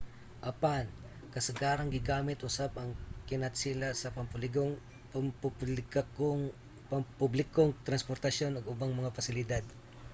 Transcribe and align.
apan 0.51 0.85
kasagarang 1.33 1.89
gigamit 1.95 2.37
usab 2.49 2.71
ang 2.75 2.89
kinatsila 3.29 3.89
sa 3.95 4.09
pampublikong 6.89 7.73
transportasyon 7.87 8.51
ug 8.57 8.69
ubang 8.73 8.91
mga 8.99 9.13
pasilidad 9.17 9.63